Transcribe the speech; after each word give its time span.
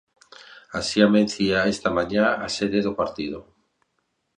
Así 0.79 0.97
amencía 1.07 1.69
esta 1.73 1.89
mañá 1.97 2.25
a 2.45 2.47
sede 2.55 2.79
do 2.87 2.93
partido. 2.99 3.39